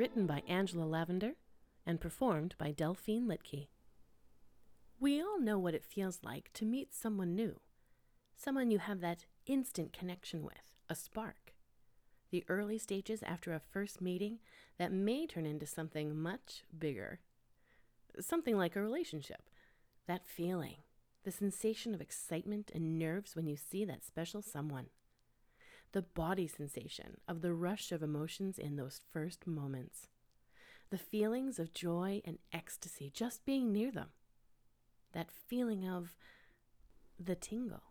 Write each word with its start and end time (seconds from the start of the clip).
by 0.00 0.42
Angela 0.48 0.84
Lavender 0.86 1.34
and 1.84 2.00
performed 2.00 2.54
by 2.56 2.72
Delphine 2.72 3.26
Litke. 3.26 3.68
We 4.98 5.20
all 5.20 5.38
know 5.38 5.58
what 5.58 5.74
it 5.74 5.84
feels 5.84 6.20
like 6.22 6.50
to 6.54 6.64
meet 6.64 6.94
someone 6.94 7.34
new, 7.34 7.60
someone 8.34 8.70
you 8.70 8.78
have 8.78 9.02
that 9.02 9.26
instant 9.44 9.92
connection 9.92 10.42
with, 10.42 10.72
a 10.88 10.94
spark. 10.94 11.52
The 12.30 12.44
early 12.48 12.78
stages 12.78 13.22
after 13.22 13.52
a 13.52 13.60
first 13.60 14.00
meeting 14.00 14.38
that 14.78 14.90
may 14.90 15.26
turn 15.26 15.44
into 15.44 15.66
something 15.66 16.18
much 16.18 16.64
bigger. 16.78 17.20
Something 18.18 18.56
like 18.56 18.76
a 18.76 18.80
relationship. 18.80 19.50
That 20.06 20.26
feeling, 20.26 20.76
the 21.24 21.30
sensation 21.30 21.94
of 21.94 22.00
excitement 22.00 22.70
and 22.74 22.98
nerves 22.98 23.36
when 23.36 23.46
you 23.46 23.56
see 23.58 23.84
that 23.84 24.02
special 24.02 24.40
someone. 24.40 24.86
The 25.92 26.02
body 26.02 26.46
sensation 26.46 27.16
of 27.26 27.42
the 27.42 27.52
rush 27.52 27.90
of 27.90 28.02
emotions 28.02 28.58
in 28.58 28.76
those 28.76 29.00
first 29.12 29.46
moments. 29.46 30.06
The 30.90 30.98
feelings 30.98 31.58
of 31.58 31.74
joy 31.74 32.22
and 32.24 32.38
ecstasy 32.52 33.10
just 33.12 33.44
being 33.44 33.72
near 33.72 33.90
them. 33.90 34.08
That 35.12 35.30
feeling 35.30 35.88
of 35.88 36.14
the 37.18 37.34
tingle. 37.34 37.82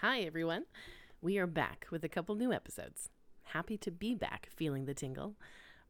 Hi, 0.00 0.20
everyone. 0.20 0.66
We 1.20 1.38
are 1.38 1.46
back 1.46 1.86
with 1.90 2.04
a 2.04 2.08
couple 2.08 2.36
new 2.36 2.52
episodes. 2.52 3.10
Happy 3.42 3.76
to 3.78 3.90
be 3.90 4.14
back 4.14 4.48
feeling 4.54 4.84
the 4.84 4.94
tingle, 4.94 5.34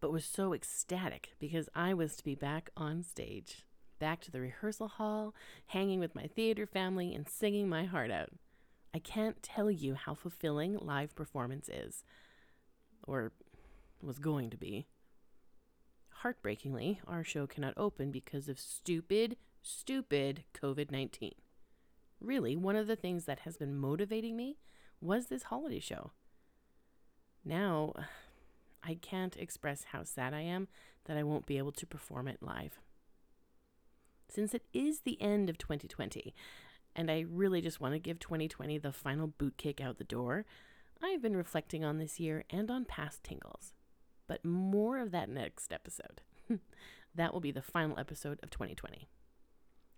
but 0.01 0.13
was 0.13 0.25
so 0.25 0.55
ecstatic 0.55 1.35
because 1.39 1.69
I 1.75 1.93
was 1.93 2.17
to 2.17 2.25
be 2.25 2.35
back 2.35 2.71
on 2.77 3.03
stage 3.03 3.67
back 3.99 4.21
to 4.23 4.31
the 4.31 4.41
rehearsal 4.41 4.89
hall, 4.89 5.35
hanging 5.67 6.01
with 6.01 6.15
my 6.15 6.27
theater 6.27 6.67
family, 6.67 7.15
and 7.15 7.29
singing 7.29 7.69
my 7.69 7.85
heart 7.85 8.11
out. 8.11 8.31
I 8.97 8.99
can't 8.99 9.43
tell 9.43 9.71
you 9.71 9.95
how 9.95 10.15
fulfilling 10.15 10.79
live 10.79 11.15
performance 11.15 11.69
is, 11.69 12.03
or 13.03 13.31
was 14.01 14.19
going 14.19 14.49
to 14.49 14.57
be. 14.57 14.87
Heartbreakingly, 16.23 17.03
our 17.07 17.23
show 17.23 17.47
cannot 17.47 17.75
open 17.77 18.11
because 18.11 18.49
of 18.49 18.59
stupid, 18.59 19.37
stupid 19.61 20.45
COVID 20.55 20.91
19. 20.91 21.33
Really, 22.23 22.57
one 22.57 22.75
of 22.75 22.87
the 22.87 22.97
things 22.97 23.27
that 23.27 23.41
has 23.41 23.59
been 23.59 23.77
motivating 23.77 24.35
me 24.35 24.57
was 24.99 25.27
this 25.27 25.43
holiday 25.43 25.81
show. 25.81 26.13
Now, 27.45 27.93
I 28.83 28.95
can't 28.95 29.37
express 29.37 29.85
how 29.93 30.05
sad 30.05 30.33
I 30.33 30.41
am 30.41 30.69
that 31.05 31.19
I 31.19 31.23
won't 31.23 31.45
be 31.45 31.59
able 31.59 31.73
to 31.73 31.87
perform 31.87 32.29
it 32.29 32.39
live 32.41 32.81
since 34.29 34.55
it 34.55 34.65
is 34.73 35.01
the 35.01 35.21
end 35.21 35.49
of 35.49 35.59
2020, 35.59 36.35
and 36.97 37.11
I 37.11 37.27
really 37.31 37.61
just 37.61 37.81
want 37.81 37.95
to 37.95 37.99
give 37.99 38.19
2020 38.19 38.79
the 38.79 38.93
final 38.93 39.29
boot 39.29 39.57
kick 39.57 39.81
out 39.81 39.99
the 39.99 40.05
door, 40.05 40.45
I've 41.03 41.23
been 41.23 41.37
reflecting 41.37 41.85
on 41.85 41.99
this 41.99 42.19
year 42.19 42.45
and 42.51 42.71
on 42.71 42.85
past 42.85 43.23
tingles. 43.23 43.75
But 44.27 44.45
more 44.45 44.99
of 44.99 45.13
that 45.13 45.29
next 45.29 45.73
episode. 45.73 46.23
that 47.15 47.33
will 47.33 47.41
be 47.41 47.53
the 47.53 47.63
final 47.63 47.99
episode 47.99 48.41
of 48.43 48.51
2020. 48.51 49.07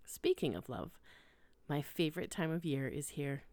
Speaking 0.05 0.55
of 0.55 0.69
love, 0.69 0.91
my 1.67 1.81
favorite 1.81 2.29
time 2.29 2.51
of 2.51 2.65
year 2.65 2.87
is 2.87 3.09
here 3.09 3.43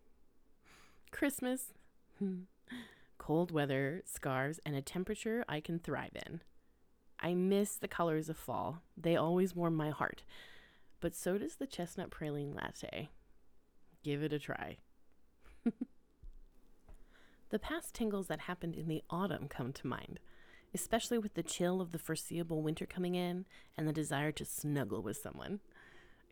Christmas. 1.11 1.73
Cold 3.19 3.51
weather, 3.51 4.03
scarves, 4.05 4.61
and 4.67 4.75
a 4.75 4.83
temperature 4.83 5.45
I 5.49 5.61
can 5.61 5.79
thrive 5.79 6.17
in. 6.27 6.43
I 7.19 7.35
miss 7.35 7.77
the 7.77 7.89
colors 7.89 8.29
of 8.29 8.37
fall. 8.37 8.83
They 8.97 9.17
always 9.17 9.57
warm 9.57 9.75
my 9.75 9.91
heart 9.91 10.23
but 11.01 11.15
so 11.15 11.39
does 11.39 11.57
the 11.57 11.67
chestnut 11.67 12.11
praline 12.11 12.55
latte. 12.55 13.09
Give 14.07 14.23
it 14.23 14.33
a 14.33 14.39
try. 14.39 14.77
the 17.51 17.59
past 17.59 17.93
tingles 17.93 18.29
that 18.29 18.43
happened 18.43 18.77
in 18.77 18.87
the 18.87 19.03
autumn 19.11 19.49
come 19.49 19.73
to 19.73 19.89
mind, 19.89 20.21
especially 20.73 21.19
with 21.19 21.35
the 21.35 21.43
chill 21.43 21.81
of 21.81 21.91
the 21.91 21.99
foreseeable 21.99 22.63
winter 22.63 22.87
coming 22.87 23.17
in 23.17 23.47
and 23.77 23.89
the 23.89 23.93
desire 23.93 24.31
to 24.31 24.45
snuggle 24.45 25.03
with 25.03 25.17
someone. 25.17 25.59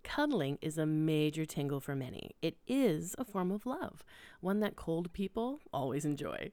Cuddling 0.04 0.56
is 0.62 0.78
a 0.78 0.86
major 0.86 1.44
tingle 1.44 1.80
for 1.80 1.96
many. 1.96 2.36
It 2.40 2.58
is 2.68 3.16
a 3.18 3.24
form 3.24 3.50
of 3.50 3.66
love, 3.66 4.04
one 4.40 4.60
that 4.60 4.76
cold 4.76 5.12
people 5.12 5.58
always 5.72 6.04
enjoy. 6.04 6.52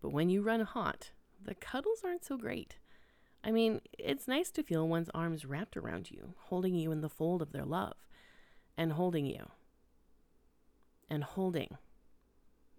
But 0.00 0.14
when 0.14 0.30
you 0.30 0.40
run 0.40 0.62
hot, 0.62 1.10
the 1.44 1.54
cuddles 1.54 2.00
aren't 2.02 2.24
so 2.24 2.38
great. 2.38 2.78
I 3.44 3.50
mean, 3.50 3.82
it's 3.98 4.26
nice 4.26 4.50
to 4.52 4.62
feel 4.62 4.88
one's 4.88 5.10
arms 5.12 5.44
wrapped 5.44 5.76
around 5.76 6.10
you, 6.10 6.32
holding 6.44 6.74
you 6.74 6.90
in 6.92 7.02
the 7.02 7.10
fold 7.10 7.42
of 7.42 7.52
their 7.52 7.66
love, 7.66 7.96
and 8.78 8.94
holding 8.94 9.26
you, 9.26 9.50
and 11.10 11.24
holding, 11.24 11.76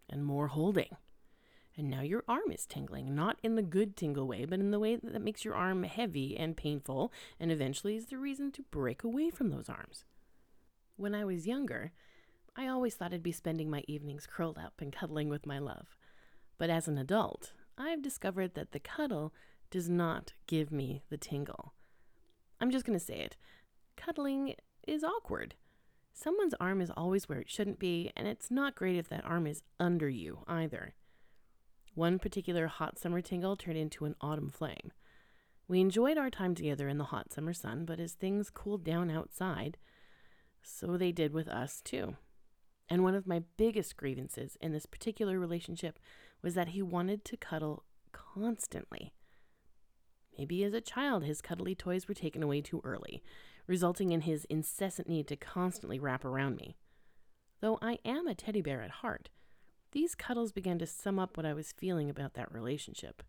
and 0.09 0.25
more 0.25 0.47
holding. 0.47 0.95
And 1.75 1.89
now 1.89 2.01
your 2.01 2.23
arm 2.27 2.51
is 2.51 2.65
tingling, 2.67 3.15
not 3.15 3.39
in 3.41 3.55
the 3.55 3.63
good 3.63 3.95
tingle 3.97 4.27
way, 4.27 4.45
but 4.45 4.59
in 4.59 4.71
the 4.71 4.79
way 4.79 4.95
that 4.95 5.21
makes 5.21 5.43
your 5.43 5.55
arm 5.55 5.83
heavy 5.83 6.37
and 6.37 6.55
painful, 6.55 7.11
and 7.39 7.51
eventually 7.51 7.95
is 7.95 8.07
the 8.07 8.17
reason 8.17 8.51
to 8.51 8.63
break 8.69 9.03
away 9.03 9.31
from 9.31 9.49
those 9.49 9.69
arms. 9.69 10.05
When 10.97 11.15
I 11.15 11.25
was 11.25 11.47
younger, 11.47 11.91
I 12.55 12.67
always 12.67 12.93
thought 12.93 13.13
I'd 13.13 13.23
be 13.23 13.31
spending 13.31 13.71
my 13.71 13.83
evenings 13.87 14.27
curled 14.27 14.59
up 14.59 14.73
and 14.79 14.93
cuddling 14.93 15.29
with 15.29 15.47
my 15.47 15.57
love. 15.57 15.97
But 16.59 16.69
as 16.69 16.87
an 16.87 16.99
adult, 16.99 17.53
I've 17.77 18.03
discovered 18.03 18.53
that 18.53 18.71
the 18.71 18.79
cuddle 18.79 19.33
does 19.71 19.89
not 19.89 20.33
give 20.45 20.71
me 20.71 21.01
the 21.09 21.17
tingle. 21.17 21.73
I'm 22.61 22.69
just 22.69 22.85
going 22.85 22.97
to 22.97 23.03
say 23.03 23.15
it. 23.15 23.35
Cuddling 23.97 24.53
is 24.87 25.03
awkward. 25.03 25.55
Someone's 26.13 26.53
arm 26.59 26.79
is 26.79 26.91
always 26.95 27.27
where 27.27 27.39
it 27.39 27.49
shouldn't 27.49 27.79
be, 27.79 28.11
and 28.15 28.27
it's 28.27 28.51
not 28.51 28.75
great 28.75 28.95
if 28.95 29.09
that 29.09 29.25
arm 29.25 29.47
is 29.47 29.63
under 29.79 30.07
you 30.07 30.43
either. 30.47 30.93
One 31.95 32.19
particular 32.19 32.67
hot 32.67 32.99
summer 32.99 33.19
tingle 33.21 33.55
turned 33.55 33.77
into 33.77 34.05
an 34.05 34.15
autumn 34.21 34.49
flame. 34.49 34.91
We 35.67 35.81
enjoyed 35.81 36.17
our 36.17 36.29
time 36.29 36.55
together 36.55 36.87
in 36.87 36.97
the 36.97 37.05
hot 37.05 37.33
summer 37.33 37.53
sun, 37.53 37.85
but 37.85 37.99
as 37.99 38.13
things 38.13 38.49
cooled 38.49 38.83
down 38.83 39.09
outside, 39.09 39.77
so 40.61 40.97
they 40.97 41.11
did 41.11 41.33
with 41.33 41.47
us 41.47 41.81
too. 41.81 42.15
And 42.89 43.03
one 43.03 43.15
of 43.15 43.27
my 43.27 43.43
biggest 43.57 43.97
grievances 43.97 44.57
in 44.61 44.71
this 44.71 44.85
particular 44.85 45.39
relationship 45.39 45.99
was 46.41 46.53
that 46.53 46.69
he 46.69 46.81
wanted 46.81 47.25
to 47.25 47.37
cuddle 47.37 47.83
constantly. 48.11 49.13
Maybe 50.37 50.63
as 50.63 50.73
a 50.73 50.81
child, 50.81 51.23
his 51.23 51.41
cuddly 51.41 51.75
toys 51.75 52.07
were 52.07 52.13
taken 52.13 52.43
away 52.43 52.61
too 52.61 52.81
early, 52.83 53.23
resulting 53.67 54.11
in 54.11 54.21
his 54.21 54.45
incessant 54.45 55.07
need 55.07 55.27
to 55.27 55.35
constantly 55.35 55.99
wrap 55.99 56.25
around 56.25 56.55
me. 56.55 56.77
Though 57.61 57.79
I 57.81 57.99
am 58.03 58.27
a 58.27 58.35
teddy 58.35 58.61
bear 58.61 58.81
at 58.81 58.91
heart, 58.91 59.29
these 59.91 60.15
cuddles 60.15 60.51
began 60.51 60.79
to 60.79 60.87
sum 60.87 61.19
up 61.19 61.37
what 61.37 61.45
I 61.45 61.53
was 61.53 61.71
feeling 61.71 62.09
about 62.09 62.33
that 62.33 62.51
relationship. 62.51 63.23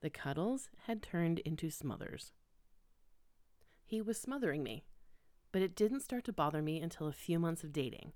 The 0.00 0.10
cuddles 0.10 0.68
had 0.86 1.02
turned 1.02 1.38
into 1.40 1.70
smothers. 1.70 2.32
He 3.84 4.02
was 4.02 4.20
smothering 4.20 4.62
me, 4.62 4.84
but 5.52 5.62
it 5.62 5.74
didn't 5.74 6.00
start 6.00 6.24
to 6.24 6.32
bother 6.32 6.62
me 6.62 6.80
until 6.80 7.06
a 7.06 7.12
few 7.12 7.38
months 7.38 7.64
of 7.64 7.72
dating. 7.72 8.12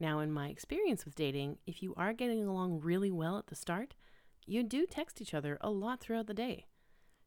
Now, 0.00 0.20
in 0.20 0.30
my 0.30 0.48
experience 0.48 1.04
with 1.04 1.14
dating, 1.14 1.58
if 1.66 1.82
you 1.82 1.94
are 1.96 2.12
getting 2.12 2.46
along 2.46 2.80
really 2.80 3.10
well 3.10 3.38
at 3.38 3.48
the 3.48 3.56
start, 3.56 3.94
you 4.46 4.62
do 4.62 4.86
text 4.86 5.20
each 5.20 5.34
other 5.34 5.58
a 5.60 5.70
lot 5.70 6.00
throughout 6.00 6.26
the 6.26 6.34
day. 6.34 6.66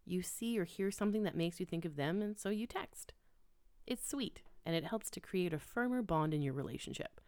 You 0.05 0.21
see 0.21 0.57
or 0.57 0.63
hear 0.63 0.89
something 0.89 1.23
that 1.23 1.35
makes 1.35 1.59
you 1.59 1.65
think 1.65 1.85
of 1.85 1.95
them, 1.95 2.21
and 2.21 2.39
so 2.39 2.49
you 2.49 2.65
text. 2.65 3.13
It's 3.91 4.07
sweet, 4.07 4.41
and 4.65 4.73
it 4.73 4.85
helps 4.85 5.09
to 5.09 5.19
create 5.19 5.51
a 5.51 5.59
firmer 5.59 6.01
bond 6.01 6.33
in 6.33 6.41
your 6.41 6.53
relationship. 6.53 7.19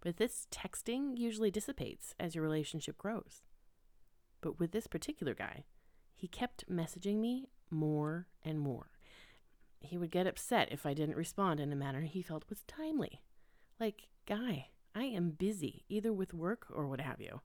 But 0.00 0.16
this 0.16 0.46
texting 0.48 1.18
usually 1.18 1.50
dissipates 1.50 2.14
as 2.20 2.36
your 2.36 2.44
relationship 2.44 2.96
grows. 2.96 3.42
But 4.40 4.60
with 4.60 4.70
this 4.70 4.86
particular 4.86 5.34
guy, 5.34 5.64
he 6.14 6.28
kept 6.28 6.70
messaging 6.70 7.16
me 7.16 7.48
more 7.68 8.28
and 8.44 8.60
more. 8.60 8.92
He 9.80 9.98
would 9.98 10.12
get 10.12 10.28
upset 10.28 10.68
if 10.70 10.86
I 10.86 10.94
didn't 10.94 11.16
respond 11.16 11.58
in 11.58 11.72
a 11.72 11.76
manner 11.76 12.02
he 12.02 12.22
felt 12.22 12.48
was 12.48 12.62
timely. 12.68 13.20
Like, 13.80 14.06
guy, 14.24 14.68
I 14.94 15.02
am 15.02 15.30
busy, 15.30 15.82
either 15.88 16.12
with 16.12 16.32
work 16.32 16.66
or 16.72 16.86
what 16.86 17.00
have 17.00 17.20
you. 17.20 17.40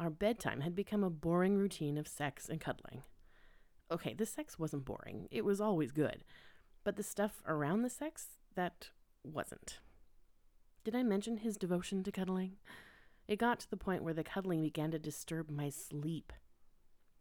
Our 0.00 0.08
bedtime 0.08 0.62
had 0.62 0.74
become 0.74 1.04
a 1.04 1.10
boring 1.10 1.58
routine 1.58 1.98
of 1.98 2.08
sex 2.08 2.48
and 2.48 2.62
cuddling. 2.62 3.02
Okay, 3.90 4.14
the 4.14 4.24
sex 4.24 4.58
wasn't 4.58 4.86
boring, 4.86 5.28
it 5.30 5.44
was 5.44 5.60
always 5.60 5.92
good. 5.92 6.24
But 6.86 6.94
the 6.94 7.02
stuff 7.02 7.42
around 7.48 7.82
the 7.82 7.90
sex, 7.90 8.28
that 8.54 8.90
wasn't. 9.24 9.80
Did 10.84 10.94
I 10.94 11.02
mention 11.02 11.38
his 11.38 11.56
devotion 11.56 12.04
to 12.04 12.12
cuddling? 12.12 12.58
It 13.26 13.40
got 13.40 13.58
to 13.58 13.68
the 13.68 13.76
point 13.76 14.04
where 14.04 14.14
the 14.14 14.22
cuddling 14.22 14.62
began 14.62 14.92
to 14.92 14.98
disturb 15.00 15.50
my 15.50 15.68
sleep. 15.68 16.32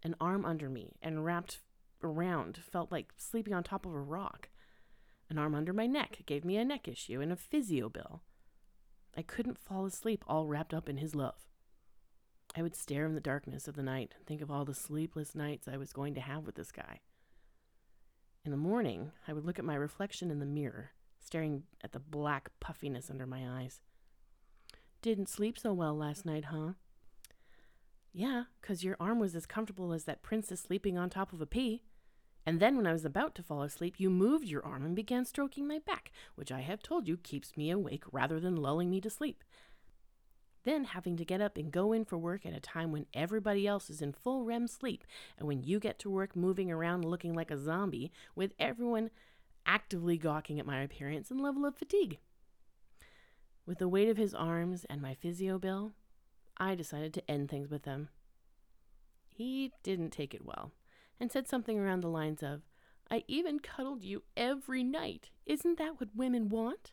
An 0.03 0.13
arm 0.21 0.45
under 0.45 0.69
me 0.69 0.97
and 1.01 1.25
wrapped 1.25 1.61
around 2.03 2.57
felt 2.57 2.91
like 2.91 3.13
sleeping 3.17 3.55
on 3.55 3.63
top 3.63 3.87
of 3.87 3.95
a 3.95 3.99
rock. 3.99 4.49
An 5.31 5.39
arm 5.39 5.55
under 5.55 5.73
my 5.73 5.87
neck 5.87 6.21
gave 6.27 6.45
me 6.45 6.57
a 6.57 6.63
neck 6.63 6.87
issue 6.87 7.19
and 7.19 7.31
a 7.31 7.35
physio 7.35 7.89
bill. 7.89 8.21
I 9.17 9.23
couldn't 9.23 9.57
fall 9.57 9.87
asleep 9.87 10.23
all 10.27 10.45
wrapped 10.45 10.75
up 10.75 10.87
in 10.87 10.97
his 10.97 11.15
love. 11.15 11.47
I 12.55 12.61
would 12.61 12.75
stare 12.75 13.07
in 13.07 13.15
the 13.15 13.19
darkness 13.19 13.67
of 13.67 13.75
the 13.75 13.81
night 13.81 14.13
and 14.15 14.27
think 14.27 14.43
of 14.43 14.51
all 14.51 14.63
the 14.63 14.75
sleepless 14.75 15.33
nights 15.33 15.67
I 15.67 15.77
was 15.77 15.91
going 15.91 16.13
to 16.13 16.21
have 16.21 16.45
with 16.45 16.53
this 16.53 16.71
guy. 16.71 16.99
In 18.45 18.51
the 18.51 18.57
morning, 18.57 19.11
I 19.27 19.33
would 19.33 19.43
look 19.43 19.57
at 19.57 19.65
my 19.65 19.73
reflection 19.73 20.29
in 20.29 20.37
the 20.37 20.45
mirror, 20.45 20.91
staring 21.19 21.63
at 21.81 21.93
the 21.93 21.99
black 21.99 22.51
puffiness 22.59 23.09
under 23.09 23.25
my 23.25 23.61
eyes. 23.61 23.81
Didn't 25.01 25.29
sleep 25.29 25.57
so 25.57 25.73
well 25.73 25.95
last 25.95 26.27
night, 26.27 26.45
huh? 26.45 26.73
Yeah, 28.13 28.45
'cause 28.61 28.83
your 28.83 28.97
arm 28.99 29.17
was 29.17 29.35
as 29.35 29.47
comfortable 29.47 29.91
as 29.93 30.05
that 30.05 30.21
princess 30.21 30.61
sleeping 30.61 30.95
on 30.95 31.09
top 31.09 31.33
of 31.33 31.41
a 31.41 31.47
pea. 31.47 31.81
And 32.45 32.59
then 32.59 32.77
when 32.77 32.85
I 32.85 32.93
was 32.93 33.03
about 33.03 33.33
to 33.35 33.43
fall 33.43 33.63
asleep, 33.63 33.99
you 33.99 34.11
moved 34.11 34.47
your 34.47 34.63
arm 34.63 34.85
and 34.85 34.95
began 34.95 35.25
stroking 35.25 35.67
my 35.67 35.79
back, 35.79 36.11
which 36.35 36.51
I 36.51 36.61
have 36.61 36.83
told 36.83 37.07
you 37.07 37.17
keeps 37.17 37.57
me 37.57 37.71
awake 37.71 38.03
rather 38.13 38.39
than 38.39 38.55
lulling 38.55 38.91
me 38.91 39.01
to 39.01 39.09
sleep. 39.09 39.43
Then 40.65 40.83
having 40.83 41.15
to 41.17 41.25
get 41.25 41.41
up 41.41 41.57
and 41.57 41.71
go 41.71 41.93
in 41.93 42.05
for 42.05 42.17
work 42.17 42.45
at 42.45 42.53
a 42.53 42.59
time 42.59 42.91
when 42.91 43.05
everybody 43.13 43.65
else 43.65 43.89
is 43.89 44.01
in 44.01 44.13
full 44.13 44.43
REM 44.43 44.67
sleep, 44.67 45.05
and 45.37 45.47
when 45.47 45.63
you 45.63 45.79
get 45.79 45.99
to 45.99 46.09
work 46.09 46.35
moving 46.35 46.71
around 46.71 47.05
looking 47.05 47.33
like 47.33 47.51
a 47.51 47.57
zombie, 47.57 48.11
with 48.35 48.53
everyone 48.59 49.11
actively 49.65 50.17
gawking 50.17 50.59
at 50.59 50.65
my 50.65 50.81
appearance 50.81 51.31
and 51.31 51.39
level 51.39 51.65
of 51.65 51.75
fatigue. 51.75 52.19
With 53.65 53.77
the 53.77 53.87
weight 53.87 54.09
of 54.09 54.17
his 54.17 54.33
arms 54.33 54.85
and 54.89 55.01
my 55.01 55.13
physio 55.13 55.57
bill, 55.57 55.93
I 56.57 56.75
decided 56.75 57.13
to 57.13 57.31
end 57.31 57.49
things 57.49 57.69
with 57.69 57.85
him. 57.85 58.09
He 59.27 59.71
didn't 59.83 60.11
take 60.11 60.33
it 60.33 60.45
well 60.45 60.71
and 61.19 61.31
said 61.31 61.47
something 61.47 61.79
around 61.79 62.01
the 62.01 62.09
lines 62.09 62.41
of, 62.41 62.61
I 63.09 63.23
even 63.27 63.59
cuddled 63.59 64.03
you 64.03 64.23
every 64.35 64.83
night. 64.83 65.29
Isn't 65.45 65.77
that 65.77 65.99
what 65.99 66.15
women 66.15 66.49
want? 66.49 66.91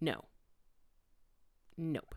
No. 0.00 0.24
Nope. 1.76 2.14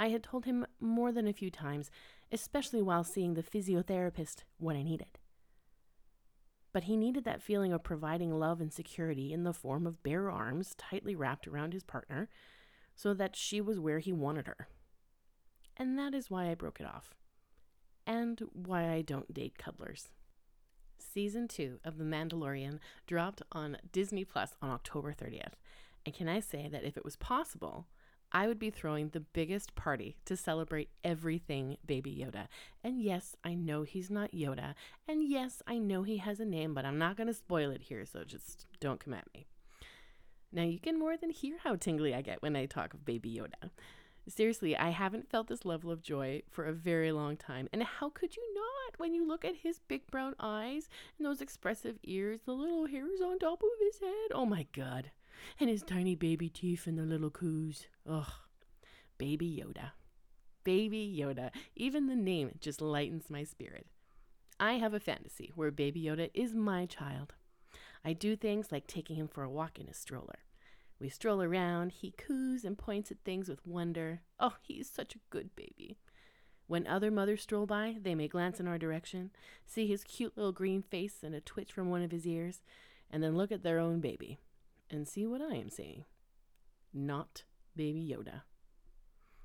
I 0.00 0.08
had 0.08 0.22
told 0.22 0.46
him 0.46 0.66
more 0.80 1.12
than 1.12 1.28
a 1.28 1.32
few 1.34 1.50
times, 1.50 1.90
especially 2.32 2.80
while 2.80 3.04
seeing 3.04 3.34
the 3.34 3.42
physiotherapist, 3.42 4.44
what 4.56 4.74
I 4.74 4.82
needed. 4.82 5.18
But 6.72 6.84
he 6.84 6.96
needed 6.96 7.24
that 7.24 7.42
feeling 7.42 7.74
of 7.74 7.82
providing 7.82 8.32
love 8.32 8.62
and 8.62 8.72
security 8.72 9.30
in 9.30 9.44
the 9.44 9.52
form 9.52 9.86
of 9.86 10.02
bare 10.02 10.30
arms 10.30 10.74
tightly 10.78 11.14
wrapped 11.14 11.46
around 11.46 11.74
his 11.74 11.84
partner 11.84 12.30
so 12.96 13.12
that 13.12 13.36
she 13.36 13.60
was 13.60 13.78
where 13.78 13.98
he 13.98 14.10
wanted 14.10 14.46
her. 14.46 14.68
And 15.76 15.98
that 15.98 16.14
is 16.14 16.30
why 16.30 16.50
I 16.50 16.54
broke 16.54 16.80
it 16.80 16.86
off. 16.86 17.14
And 18.06 18.40
why 18.54 18.90
I 18.90 19.02
don't 19.02 19.34
date 19.34 19.58
cuddlers. 19.58 20.08
Season 20.98 21.46
2 21.46 21.80
of 21.84 21.98
The 21.98 22.04
Mandalorian 22.04 22.78
dropped 23.06 23.42
on 23.52 23.76
Disney 23.92 24.24
Plus 24.24 24.54
on 24.62 24.70
October 24.70 25.12
30th. 25.12 25.54
And 26.06 26.14
can 26.14 26.26
I 26.26 26.40
say 26.40 26.70
that 26.72 26.84
if 26.84 26.96
it 26.96 27.04
was 27.04 27.16
possible, 27.16 27.86
I 28.32 28.46
would 28.46 28.58
be 28.58 28.70
throwing 28.70 29.08
the 29.08 29.20
biggest 29.20 29.74
party 29.74 30.16
to 30.24 30.36
celebrate 30.36 30.90
everything 31.02 31.76
Baby 31.84 32.24
Yoda. 32.24 32.46
And 32.84 33.00
yes, 33.00 33.34
I 33.42 33.54
know 33.54 33.82
he's 33.82 34.10
not 34.10 34.32
Yoda. 34.32 34.74
And 35.08 35.28
yes, 35.28 35.62
I 35.66 35.78
know 35.78 36.04
he 36.04 36.18
has 36.18 36.38
a 36.38 36.44
name, 36.44 36.74
but 36.74 36.84
I'm 36.84 36.98
not 36.98 37.16
going 37.16 37.26
to 37.26 37.34
spoil 37.34 37.70
it 37.70 37.82
here, 37.82 38.06
so 38.06 38.24
just 38.24 38.66
don't 38.78 39.00
come 39.00 39.14
at 39.14 39.26
me. 39.34 39.46
Now, 40.52 40.62
you 40.62 40.78
can 40.78 40.98
more 40.98 41.16
than 41.16 41.30
hear 41.30 41.58
how 41.62 41.76
tingly 41.76 42.14
I 42.14 42.22
get 42.22 42.42
when 42.42 42.56
I 42.56 42.66
talk 42.66 42.94
of 42.94 43.04
Baby 43.04 43.40
Yoda. 43.40 43.70
Seriously, 44.28 44.76
I 44.76 44.90
haven't 44.90 45.30
felt 45.30 45.48
this 45.48 45.64
level 45.64 45.90
of 45.90 46.02
joy 46.02 46.42
for 46.50 46.64
a 46.64 46.72
very 46.72 47.10
long 47.10 47.36
time. 47.36 47.68
And 47.72 47.82
how 47.82 48.10
could 48.10 48.36
you 48.36 48.54
not 48.54 48.98
when 48.98 49.14
you 49.14 49.26
look 49.26 49.44
at 49.44 49.56
his 49.56 49.80
big 49.88 50.06
brown 50.10 50.34
eyes 50.38 50.88
and 51.18 51.26
those 51.26 51.40
expressive 51.40 51.98
ears, 52.04 52.40
the 52.44 52.52
little 52.52 52.86
hairs 52.86 53.20
on 53.24 53.38
top 53.38 53.62
of 53.62 53.68
his 53.80 54.00
head? 54.00 54.30
Oh 54.32 54.46
my 54.46 54.66
god. 54.72 55.10
And 55.58 55.68
his 55.68 55.82
tiny 55.82 56.14
baby 56.14 56.48
teeth 56.48 56.86
and 56.86 56.98
the 56.98 57.02
little 57.02 57.30
coos. 57.30 57.86
Ugh. 58.08 58.32
Baby 59.18 59.62
Yoda. 59.62 59.92
Baby 60.64 61.16
Yoda. 61.18 61.50
Even 61.76 62.06
the 62.06 62.16
name 62.16 62.52
just 62.60 62.80
lightens 62.80 63.28
my 63.28 63.44
spirit. 63.44 63.86
I 64.58 64.74
have 64.74 64.94
a 64.94 65.00
fantasy 65.00 65.52
where 65.54 65.70
Baby 65.70 66.02
Yoda 66.02 66.30
is 66.34 66.54
my 66.54 66.86
child. 66.86 67.34
I 68.04 68.12
do 68.12 68.36
things 68.36 68.70
like 68.70 68.86
taking 68.86 69.16
him 69.16 69.28
for 69.28 69.42
a 69.42 69.50
walk 69.50 69.78
in 69.78 69.88
a 69.88 69.94
stroller. 69.94 70.40
We 70.98 71.08
stroll 71.08 71.42
around, 71.42 71.92
he 71.92 72.12
coos 72.16 72.64
and 72.64 72.76
points 72.76 73.10
at 73.10 73.18
things 73.24 73.48
with 73.48 73.66
wonder. 73.66 74.20
Oh, 74.38 74.56
he's 74.60 74.88
such 74.90 75.14
a 75.14 75.20
good 75.30 75.56
baby. 75.56 75.96
When 76.66 76.86
other 76.86 77.10
mothers 77.10 77.42
stroll 77.42 77.66
by, 77.66 77.96
they 78.00 78.14
may 78.14 78.28
glance 78.28 78.60
in 78.60 78.68
our 78.68 78.78
direction, 78.78 79.30
see 79.66 79.86
his 79.86 80.04
cute 80.04 80.36
little 80.36 80.52
green 80.52 80.82
face 80.82 81.22
and 81.22 81.34
a 81.34 81.40
twitch 81.40 81.72
from 81.72 81.88
one 81.88 82.02
of 82.02 82.10
his 82.10 82.26
ears, 82.26 82.60
and 83.10 83.22
then 83.22 83.36
look 83.36 83.50
at 83.50 83.62
their 83.62 83.78
own 83.78 84.00
baby 84.00 84.38
and 84.90 85.06
see 85.06 85.26
what 85.26 85.40
I 85.40 85.54
am 85.54 85.70
seeing. 85.70 86.04
Not 86.92 87.44
Baby 87.76 88.14
Yoda. 88.14 88.42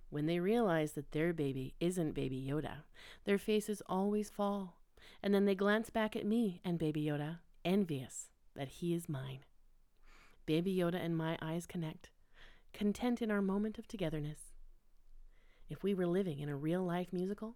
When 0.10 0.26
they 0.26 0.40
realize 0.40 0.94
that 0.94 1.12
their 1.12 1.34
baby 1.34 1.76
isn't 1.80 2.14
Baby 2.14 2.46
Yoda, 2.50 2.84
their 3.26 3.38
faces 3.38 3.82
always 3.88 4.30
fall, 4.30 4.78
and 5.22 5.34
then 5.34 5.46
they 5.46 5.56
glance 5.56 5.90
back 5.90 6.16
at 6.16 6.26
me 6.26 6.62
and 6.64 6.80
Baby 6.80 7.06
Yoda, 7.06 7.40
envious 7.64 8.30
that 8.56 8.68
he 8.68 8.94
is 8.94 9.10
mine. 9.10 9.40
Baby 10.46 10.76
Yoda 10.76 11.04
and 11.04 11.18
my 11.18 11.38
eyes 11.42 11.66
connect, 11.66 12.10
content 12.74 13.22
in 13.22 13.32
our 13.32 13.42
moment 13.42 13.78
of 13.78 13.88
togetherness. 13.88 14.54
If 15.70 15.84
we 15.84 15.94
were 15.94 16.06
living 16.06 16.40
in 16.40 16.50
a 16.50 16.56
real 16.56 16.84
life 16.84 17.12
musical, 17.12 17.56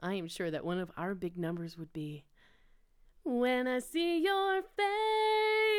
I 0.00 0.14
am 0.14 0.28
sure 0.28 0.50
that 0.50 0.64
one 0.64 0.78
of 0.78 0.90
our 0.96 1.14
big 1.14 1.36
numbers 1.36 1.76
would 1.78 1.92
be 1.92 2.24
When 3.24 3.66
I 3.66 3.78
see 3.80 4.22
your 4.22 4.62
face, 4.62 5.69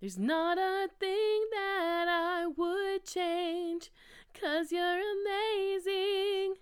there's 0.00 0.18
not 0.18 0.58
a 0.58 0.88
thing 1.00 1.44
that 1.52 2.06
I 2.08 2.46
would 2.46 3.04
change, 3.04 3.90
cause 4.32 4.70
you're 4.70 5.00
amazing 5.00 6.54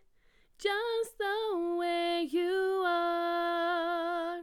just 0.58 1.18
the 1.18 1.76
way 1.78 2.26
you 2.30 2.82
are. 2.86 4.42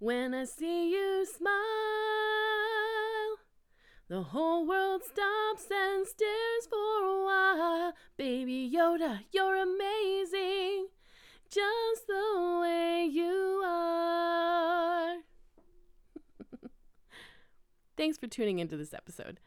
When 0.00 0.34
I 0.34 0.44
see 0.44 0.90
you 0.90 1.24
smile, 1.24 1.54
the 4.08 4.22
whole 4.22 4.66
world 4.66 5.02
stops 5.04 5.66
and 5.70 6.06
stares 6.06 6.66
for 6.68 7.04
a 7.04 7.24
while. 7.24 7.92
Baby 8.16 8.72
Yoda, 8.74 9.20
you're 9.32 9.56
amazing, 9.56 10.88
just 11.48 12.06
the 12.08 12.27
Thanks 17.98 18.16
for 18.16 18.28
tuning 18.28 18.60
into 18.60 18.76
this 18.76 18.94
episode. 18.94 19.40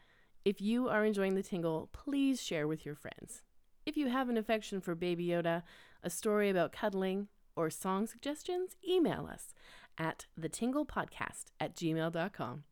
If 0.44 0.60
you 0.60 0.90
are 0.90 1.06
enjoying 1.06 1.36
the 1.36 1.42
tingle, 1.42 1.88
please 1.90 2.42
share 2.42 2.68
with 2.68 2.84
your 2.84 2.94
friends. 2.94 3.40
If 3.86 3.96
you 3.96 4.08
have 4.08 4.28
an 4.28 4.36
affection 4.36 4.82
for 4.82 4.94
Baby 4.94 5.28
Yoda, 5.28 5.62
a 6.02 6.10
story 6.10 6.50
about 6.50 6.70
cuddling, 6.70 7.28
or 7.56 7.70
song 7.70 8.06
suggestions, 8.06 8.76
email 8.86 9.26
us 9.26 9.54
at 9.96 10.26
thetinglepodcast 10.38 11.46
at 11.58 11.74
gmail.com. 11.74 12.64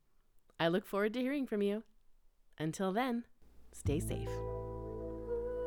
I 0.60 0.68
look 0.68 0.84
forward 0.84 1.14
to 1.14 1.20
hearing 1.20 1.46
from 1.46 1.62
you. 1.62 1.82
Until 2.58 2.92
then, 2.92 3.24
stay 3.72 4.00
safe. 4.00 4.28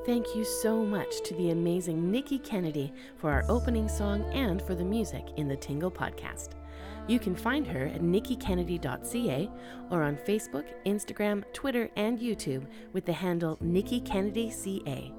Thank 0.06 0.36
you 0.36 0.44
so 0.44 0.86
much 0.86 1.22
to 1.24 1.34
the 1.34 1.50
amazing 1.50 2.12
Nikki 2.12 2.38
Kennedy 2.38 2.94
for 3.18 3.32
our 3.32 3.46
opening 3.50 3.88
song 3.88 4.22
and 4.32 4.62
for 4.62 4.76
the 4.76 4.86
music 4.86 5.26
in 5.38 5.48
the 5.48 5.56
Tingle 5.56 5.90
podcast. 5.90 6.50
You 7.08 7.20
can 7.20 7.36
find 7.36 7.68
her 7.68 7.88
at 7.88 8.02
nikkikennedy.ca 8.02 9.50
or 9.92 10.04
on 10.04 10.16
Facebook, 10.18 10.66
Instagram, 10.86 11.44
Twitter, 11.54 11.90
and 11.98 12.20
YouTube 12.20 12.66
with 12.94 13.06
the 13.06 13.14
handle 13.14 13.58
Nikki 13.62 14.00
Kennedy 14.00 14.50
CA. 14.50 15.12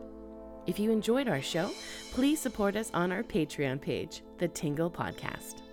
If 0.67 0.79
you 0.79 0.91
enjoyed 0.91 1.29
our 1.29 1.43
show, 1.43 1.71
please 2.13 2.41
support 2.41 2.75
us 2.75 2.91
on 2.95 3.13
our 3.13 3.23
Patreon 3.23 3.81
page, 3.83 4.23
The 4.39 4.49
Tingle 4.49 4.91
Podcast. 4.91 5.64